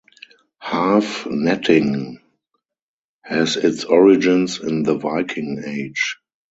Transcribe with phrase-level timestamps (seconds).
[0.63, 2.17] Haaf netting
[3.23, 6.17] has its origins in the Viking Age.